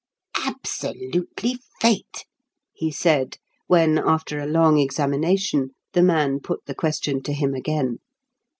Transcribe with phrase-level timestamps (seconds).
[0.47, 2.25] "Absolutely Fate,"
[2.73, 7.99] he said, when, after a long examination, the man put the question to him again.